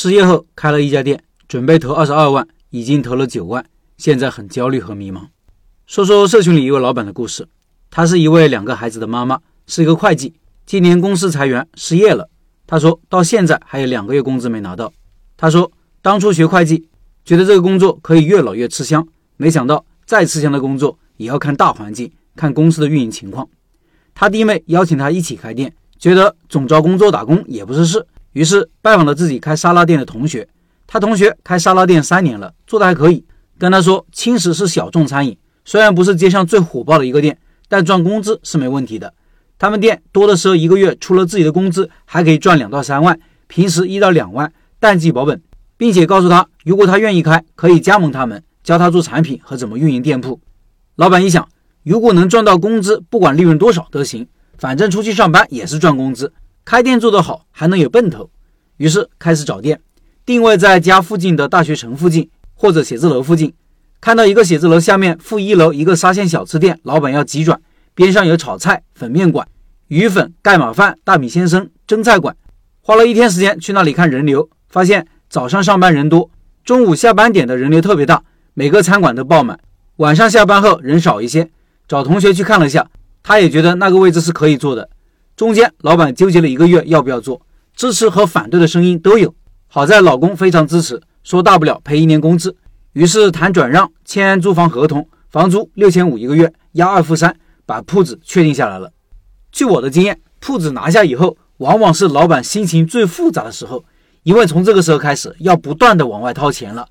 [0.00, 3.66] 失业后开了一家店，准备投二十二万，已经投了九万，
[3.96, 5.22] 现在很焦虑和迷茫。
[5.88, 7.48] 说说社群里一位老板的故事，
[7.90, 10.34] 她是一位两个孩子的妈妈，是一个会计，
[10.64, 12.30] 今年公司裁员失业了。
[12.64, 14.92] 她说到现在还有两个月工资没拿到。
[15.36, 15.68] 她说
[16.00, 16.88] 当初学会计，
[17.24, 19.04] 觉得这个工作可以越老越吃香，
[19.36, 23.48] 没想到再吃香的工作也要看大环境，看公司的运营情况。
[24.14, 28.06] 他弟妹邀请他一起开店，觉得总找工作打工也不是事。
[28.32, 30.46] 于是拜访了自己开沙拉店的同学，
[30.86, 33.24] 他同学开沙拉店三年了，做的还可以。
[33.58, 37.36] 跟他说，轻食是小众餐饮，虽然不是街上最火爆的一个店，
[37.68, 39.12] 但赚工资是没问题的。
[39.58, 45.42] 他们店多的时候一个月除了自己的工资，还可以赚两到三万，平时一到两万，淡季保本，
[45.76, 50.40] 并且告诉他，如果他愿意开，可以加盟他们，教他做产品和怎么运营店铺。
[50.94, 51.48] 老板一想，
[51.82, 56.32] 如果能赚到工资，不管利润多少都行，反正出去上班也是赚工资。
[56.68, 58.28] 开店做得好，还能有奔头，
[58.76, 59.80] 于是开始找店，
[60.26, 63.54] 定位在家附近的大学城附近或者写字楼附近。
[64.02, 67.58] 看到一个写字楼下面负一楼一个沙县小吃店，老板要急转，
[67.94, 69.48] 边上有炒菜、粉面馆、
[69.86, 72.36] 鱼粉、盖码饭、大米先生、蒸菜馆。
[72.82, 76.30] 花了一天时间去那里看人流，发现早上上班人多，
[76.66, 79.58] 中午下班点的人流特别大，每个餐馆都爆满。
[79.96, 81.48] 晚上下班后人少一些。
[81.88, 82.86] 找同学去看了下，
[83.22, 84.90] 他也觉得那个位置是可以坐的。
[85.38, 87.40] 中间老板纠结了一个月要不要做，
[87.76, 89.32] 支持和反对的声音都有。
[89.68, 92.56] 好在老公非常支持，说大不了赔一年工资。
[92.92, 98.90] 于是谈转让，签租房合同，房租六千五一个月，押二付三，把铺子确定下来了。
[99.52, 103.84] 据我的经验，铺子拿下以后，往往是老板心情最复杂的时候，
[104.24, 106.84] 因为从这个时候开始要不断的往外掏钱了。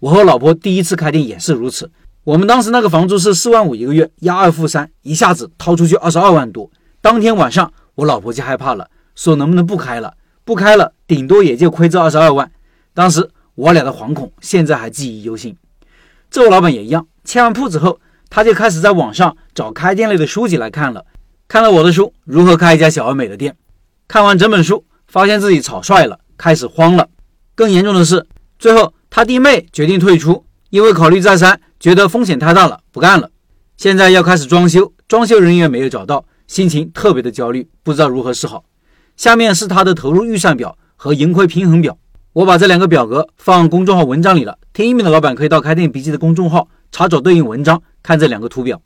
[0.00, 1.88] 我和老婆第一次开店也是如此，
[2.24, 6.68] 我们当时那个房租是四万五一个月，押二付三，一下子掏出去二十二万多。
[7.00, 7.72] 当天晚上。
[8.02, 10.14] 我老婆就害怕了，说能不能不开了？
[10.44, 12.50] 不开了，顶多也就亏这二十二万。
[12.92, 15.56] 当时我俩的惶恐，现在还记忆犹新。
[16.28, 21.04] 这位老板也一样，签完铺子后，他就开始在网上找开店类的书籍来看了。
[21.46, 23.52] 看了我的书《如何开一家小而美的店》，
[24.08, 27.08] 看完整本书，发现自己草率了，开始慌了。
[27.54, 28.26] 更严重的是，
[28.58, 33.30] 最后他弟妹决定退出，因为考虑再三，觉得风险太大了，不干了。
[33.76, 36.24] 现在要开始装修，装修人员没有找到。
[36.52, 38.62] 心情特别的焦虑，不知道如何是好。
[39.16, 41.96] 下面是他的投入预算表和盈亏平衡表，
[42.34, 44.58] 我把这两个表格放公众号文章里了。
[44.74, 48.78] 听音频的老板可以到开店笔记的公众号查找对应文章，看这两个图表。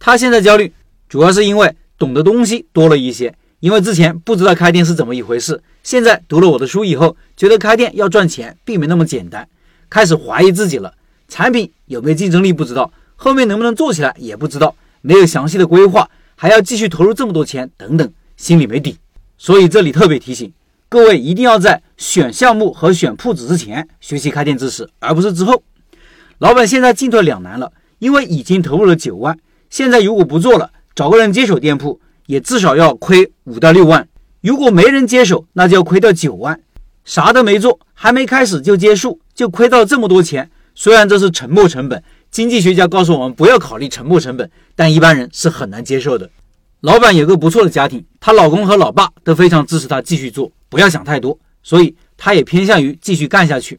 [0.00, 0.72] 他现在焦虑，
[1.08, 9.48] 主要是因为懂的东西多了一些，因为之前不知道开店是怎么一回事，现在读了我的书以后，觉得开店要赚钱并没那么简单，
[9.88, 10.92] 开始怀疑自己了。
[11.28, 16.10] 产品有没有竞争力不知道，后面能不能做起来也不知道，没有详细的规划。
[16.36, 18.96] 还要继续投入这么多钱，等等，心里没底。
[19.38, 20.52] 所以这里特别提醒
[20.88, 25.62] 各位，一定要在选项目和选铺子之前学习开店知识，而不是之后。
[26.38, 29.38] 老板现在进退两难了，因为已经投入了九万，
[29.70, 34.08] 现在如果不做了，找个人接手店铺，也至少要亏五到六万。
[34.40, 36.60] 如果没人接手，那就要亏掉九万。
[37.04, 40.50] 啥都没做，还没开始就结束，就亏到这么多钱。
[40.74, 42.02] 虽然这是沉没成本。
[42.32, 46.30] 经济学家告诉我们不要考虑沉没成本，但一般人是很难接受的。
[46.80, 53.78] 老板有个不错的家庭，她老公和老爸都非常支持她继续做，不要想太多，所以她也偏向于继续干下去。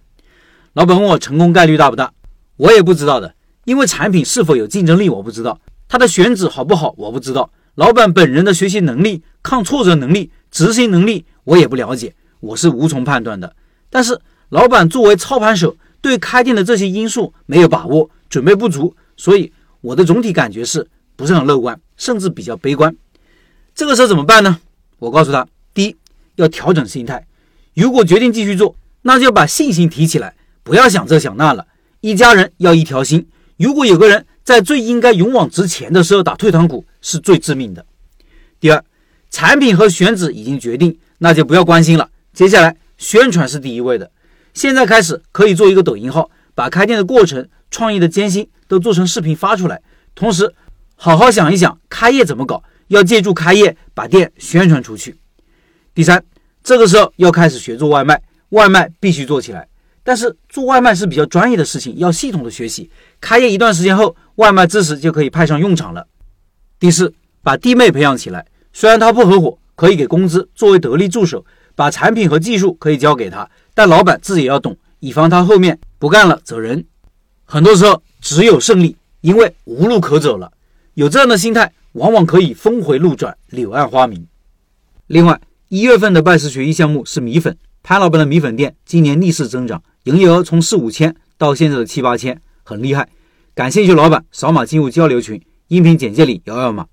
[0.73, 2.13] 老板问我成功概率大不大，
[2.57, 3.33] 我也不知道的，
[3.65, 13.55] 因为产品是否有竞争力我不知道，他的选址好不好我不知道，老板本人的学习能力、抗挫折能力、执行能力我也不了解，我是无从判断的。
[13.89, 18.11] 但是老板作为操盘手，对开店的这些因素没有把握。
[18.29, 22.95] 准备不足，所以我的总体感觉是不是很乐观，甚至比较悲观。
[23.75, 24.59] 这个时候怎么办呢？
[24.97, 25.95] 我告诉他：第一，
[26.35, 27.27] 要调整心态。
[27.75, 30.33] 如果决定继续做，那就把信心提起来，
[30.63, 31.67] 不要想这想那了。
[32.01, 33.27] 一家人要一条心。
[33.57, 37.85] 如果有个人在最应该勇往直前的时候打退堂鼓，是最致命的。
[38.59, 38.83] 第二，
[39.29, 42.09] 产品和选址已经决定，那就不要关心了。
[42.33, 44.09] 接下来宣传是第一位的。
[44.53, 47.47] 现在开始可以做一个抖音号，把开店的过程。
[47.75, 49.81] 创业的艰辛都做成视频发出来，
[50.13, 50.53] 同时
[50.95, 55.15] 好好想一想开业怎么搞，要借助开业把店宣传出去。
[55.95, 56.23] 第三，
[56.63, 59.67] 这个时候要开始学做外卖，外卖必须做起来。
[60.03, 62.91] 但是做外卖是比较专业的事情，要系统的学习。
[63.19, 66.05] 开业一段时间后，外卖知识就可以派上用场了。
[66.79, 67.11] 第四，
[67.41, 71.43] 把弟妹培养起来，虽然他不合伙，可以给工资作为得力助手，
[71.75, 76.85] 把产品和技术可以交给他，但老板自己要懂，以防他后面不干了走人。
[77.45, 80.51] 很多时候只有胜利，因为无路可走了。
[80.93, 84.27] 有这样的心态，往往可以峰回路转，柳暗花明。
[85.07, 85.39] 另外，
[85.69, 93.09] 一月份的拜师学艺项目是米粉，潘老板的米粉店今年逆势增长，营业额从四五千到现在的七八千，很厉害。
[93.55, 96.85] 感兴趣老板扫码进入交流群，音频简介里摇摇码。